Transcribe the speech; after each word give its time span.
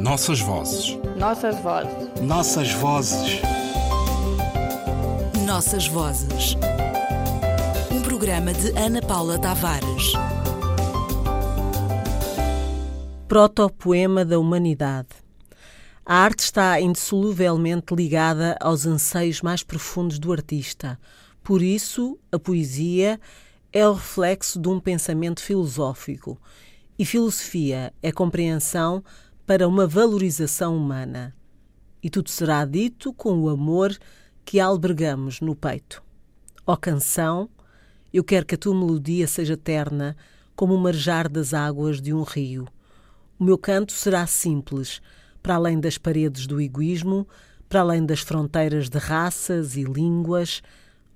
Nossas 0.00 0.40
vozes. 0.40 0.98
Nossas 1.18 1.60
vozes. 1.60 2.22
Nossas 2.22 2.72
vozes. 2.72 3.42
Nossas 5.44 5.86
vozes. 5.88 6.56
Um 7.92 8.00
programa 8.00 8.54
de 8.54 8.70
Ana 8.78 9.02
Paula 9.02 9.38
Tavares. 9.38 10.14
Protopoema 13.28 14.24
da 14.24 14.38
humanidade. 14.38 15.08
A 16.06 16.14
arte 16.14 16.44
está 16.44 16.80
indissoluvelmente 16.80 17.94
ligada 17.94 18.56
aos 18.58 18.86
anseios 18.86 19.42
mais 19.42 19.62
profundos 19.62 20.18
do 20.18 20.32
artista. 20.32 20.98
Por 21.44 21.60
isso, 21.60 22.18
a 22.32 22.38
poesia 22.38 23.20
é 23.70 23.86
o 23.86 23.92
reflexo 23.92 24.58
de 24.58 24.66
um 24.66 24.80
pensamento 24.80 25.42
filosófico. 25.42 26.40
E 26.98 27.04
filosofia 27.04 27.92
é 28.02 28.10
compreensão 28.10 29.04
para 29.50 29.66
uma 29.66 29.84
valorização 29.84 30.76
humana. 30.76 31.34
E 32.00 32.08
tudo 32.08 32.30
será 32.30 32.64
dito 32.64 33.12
com 33.12 33.36
o 33.40 33.48
amor 33.48 33.98
que 34.44 34.60
albergamos 34.60 35.40
no 35.40 35.56
peito. 35.56 36.00
Ó 36.64 36.76
canção, 36.76 37.50
eu 38.12 38.22
quero 38.22 38.46
que 38.46 38.54
a 38.54 38.58
tua 38.58 38.72
melodia 38.72 39.26
seja 39.26 39.56
terna 39.56 40.16
como 40.54 40.72
o 40.72 40.78
marejar 40.78 41.28
das 41.28 41.52
águas 41.52 42.00
de 42.00 42.14
um 42.14 42.22
rio. 42.22 42.68
O 43.40 43.42
meu 43.42 43.58
canto 43.58 43.90
será 43.92 44.24
simples, 44.24 45.02
para 45.42 45.56
além 45.56 45.80
das 45.80 45.98
paredes 45.98 46.46
do 46.46 46.60
egoísmo, 46.60 47.26
para 47.68 47.80
além 47.80 48.06
das 48.06 48.20
fronteiras 48.20 48.88
de 48.88 48.98
raças 48.98 49.74
e 49.76 49.82
línguas. 49.82 50.62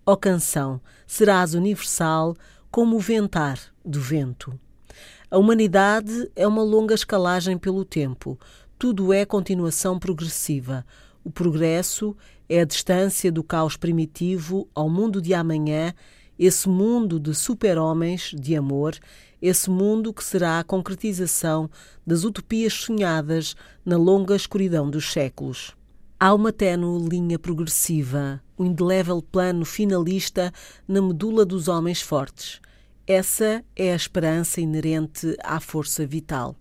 Ó 0.05 0.17
canção, 0.17 0.81
serás 1.07 1.55
universal 1.55 2.35
como 2.69 2.97
o 2.97 3.01
ventar 3.01 3.61
do 3.85 4.01
vento. 4.01 4.59
A 5.35 5.37
humanidade 5.37 6.31
é 6.37 6.47
uma 6.47 6.63
longa 6.63 6.95
escalagem 6.95 7.59
pelo 7.59 7.85
tempo. 7.85 8.39
Tudo 8.79 9.13
é 9.13 9.25
continuação 9.27 9.99
progressiva. 9.99 10.87
O 11.25 11.31
progresso 11.31 12.17
é 12.49 12.61
a 12.61 12.65
distância 12.65 13.33
do 13.33 13.43
caos 13.43 13.77
primitivo 13.77 14.69
ao 14.73 14.89
mundo 14.89 15.21
de 15.21 15.35
amanhã, 15.35 15.93
esse 16.39 16.69
mundo 16.69 17.19
de 17.19 17.35
super-homens 17.35 18.33
de 18.33 18.55
amor, 18.55 18.95
esse 19.43 19.69
mundo 19.69 20.15
que 20.15 20.23
será 20.23 20.61
a 20.61 20.65
concretização 20.65 21.69
das 22.07 22.23
utopias 22.23 22.73
sonhadas 22.73 23.57
na 23.85 23.97
longa 23.97 24.37
escuridão 24.37 24.89
dos 24.89 25.13
séculos. 25.13 25.75
Há 26.21 26.33
uma 26.33 26.53
ténue 26.53 27.09
linha 27.09 27.41
progressiva, 27.41 28.41
um 28.57 28.67
indelével 28.67 29.21
plano 29.21 29.65
finalista 29.65 30.53
na 30.87 31.03
medula 31.03 31.45
dos 31.45 31.67
homens 31.67 32.01
fortes. 32.01 32.61
Essa 33.07 33.63
é 33.77 33.93
a 33.93 33.97
esperança 33.97 34.63
inerente 34.63 35.37
à 35.45 35.61
força 35.61 36.07
vital. 36.07 36.57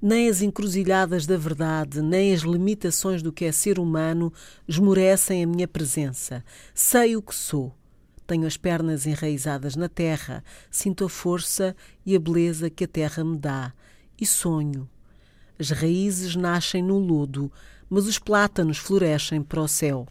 Nem 0.00 0.28
as 0.28 0.42
encruzilhadas 0.42 1.24
da 1.24 1.38
verdade, 1.38 2.02
nem 2.02 2.34
as 2.34 2.42
limitações 2.42 3.22
do 3.22 3.32
que 3.32 3.46
é 3.46 3.52
ser 3.52 3.78
humano 3.78 4.30
esmorecem 4.68 5.42
a 5.42 5.46
minha 5.46 5.66
presença. 5.66 6.44
Sei 6.74 7.16
o 7.16 7.22
que 7.22 7.34
sou. 7.34 7.74
Tenho 8.26 8.46
as 8.46 8.58
pernas 8.58 9.06
enraizadas 9.06 9.76
na 9.76 9.88
terra, 9.88 10.44
sinto 10.70 11.06
a 11.06 11.08
força 11.08 11.74
e 12.04 12.14
a 12.14 12.20
beleza 12.20 12.68
que 12.68 12.84
a 12.84 12.88
terra 12.88 13.24
me 13.24 13.38
dá. 13.38 13.72
E 14.20 14.26
sonho. 14.26 14.86
As 15.58 15.70
raízes 15.70 16.36
nascem 16.36 16.82
no 16.82 16.98
lodo, 16.98 17.50
mas 17.88 18.06
os 18.06 18.18
plátanos 18.18 18.76
florescem 18.76 19.42
para 19.42 19.62
o 19.62 19.68
céu. 19.68 20.06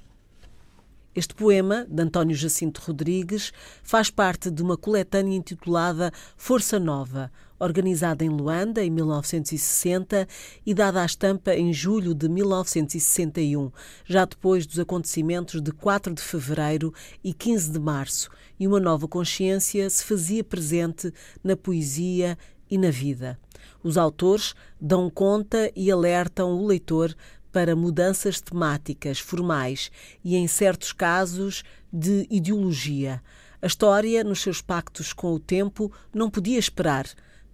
Este 1.16 1.36
poema, 1.36 1.86
de 1.88 2.02
António 2.02 2.36
Jacinto 2.36 2.82
Rodrigues, 2.84 3.54
faz 3.84 4.10
parte 4.10 4.50
de 4.50 4.64
uma 4.64 4.76
coletânea 4.76 5.38
intitulada 5.38 6.12
Força 6.36 6.80
Nova, 6.80 7.32
organizada 7.60 8.26
em 8.26 8.30
Luanda 8.30 8.84
em 8.84 8.90
1960 8.90 10.28
e 10.66 10.74
dada 10.74 11.04
à 11.04 11.06
estampa 11.06 11.54
em 11.54 11.72
julho 11.72 12.16
de 12.16 12.28
1961, 12.28 13.72
já 14.04 14.26
depois 14.26 14.66
dos 14.66 14.80
acontecimentos 14.80 15.62
de 15.62 15.72
4 15.72 16.16
de 16.16 16.22
fevereiro 16.22 16.92
e 17.24 17.32
15 17.32 17.72
de 17.72 17.80
março, 17.80 18.32
e 18.60 18.68
uma 18.68 18.80
nova 18.80 19.08
consciência 19.08 19.88
se 19.92 20.04
fazia 20.04 20.44
presente 20.44 21.14
na 21.44 21.56
poesia 21.56 22.36
e 22.72 22.78
na 22.78 22.90
vida. 22.90 23.40
Os 23.84 23.98
autores 23.98 24.56
dão 24.82 25.12
conta 25.12 25.72
e 25.76 25.92
alertam 25.92 26.54
o 26.54 26.66
leitor 26.66 27.16
para 27.54 27.76
mudanças 27.76 28.42
temáticas, 28.42 29.20
formais 29.20 29.92
e, 30.26 30.36
em 30.36 30.48
certos 30.48 30.92
casos, 30.92 31.64
de 31.92 32.28
ideologia. 32.30 33.22
A 33.62 33.68
história, 33.68 34.24
nos 34.24 34.42
seus 34.42 34.62
pactos 34.62 35.14
com 35.14 35.32
o 35.32 35.40
tempo, 35.40 35.92
não 36.12 36.30
podia 36.30 36.58
esperar. 36.58 37.06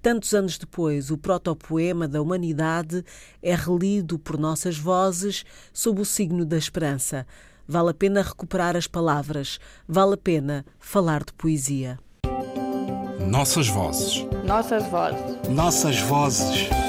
Tantos 0.02 0.34
anos 0.34 0.58
depois, 0.58 1.12
o 1.12 1.18
protopoema 1.18 2.08
da 2.08 2.22
humanidade 2.22 3.04
é 3.44 3.54
relido 3.54 4.18
por 4.18 4.40
nossas 4.40 4.78
vozes 4.78 5.44
sob 5.74 6.02
o 6.02 6.06
signo 6.06 6.46
da 6.46 6.58
esperança. 6.58 7.28
Vale 7.68 7.90
a 7.90 7.94
pena 7.94 8.22
recuperar 8.22 8.78
as 8.78 8.88
palavras, 8.88 9.60
vale 9.88 10.14
a 10.14 10.18
pena 10.18 10.66
falar 10.80 11.24
de 11.26 11.34
poesia. 11.34 12.00
Nossas 13.30 13.68
vozes. 13.68 14.26
Nossas 14.46 14.88
vozes. 14.88 15.50
Nossas 15.50 16.00
vozes. 16.00 16.89